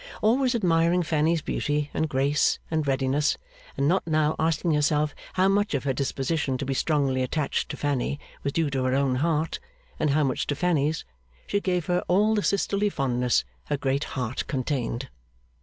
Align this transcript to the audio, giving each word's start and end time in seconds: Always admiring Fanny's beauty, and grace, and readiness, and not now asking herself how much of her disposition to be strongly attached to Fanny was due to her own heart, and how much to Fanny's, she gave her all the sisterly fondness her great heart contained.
Always 0.23 0.55
admiring 0.55 1.03
Fanny's 1.03 1.43
beauty, 1.43 1.91
and 1.93 2.09
grace, 2.09 2.57
and 2.71 2.87
readiness, 2.87 3.37
and 3.77 3.87
not 3.87 4.07
now 4.07 4.35
asking 4.39 4.71
herself 4.73 5.13
how 5.33 5.47
much 5.47 5.75
of 5.75 5.83
her 5.83 5.93
disposition 5.93 6.57
to 6.57 6.65
be 6.65 6.73
strongly 6.73 7.21
attached 7.21 7.69
to 7.69 7.77
Fanny 7.77 8.19
was 8.41 8.51
due 8.51 8.71
to 8.71 8.83
her 8.85 8.95
own 8.95 9.17
heart, 9.17 9.59
and 9.99 10.09
how 10.09 10.23
much 10.23 10.47
to 10.47 10.55
Fanny's, 10.55 11.05
she 11.45 11.61
gave 11.61 11.85
her 11.85 12.03
all 12.07 12.33
the 12.33 12.41
sisterly 12.41 12.89
fondness 12.89 13.45
her 13.65 13.77
great 13.77 14.05
heart 14.17 14.47
contained. 14.47 15.09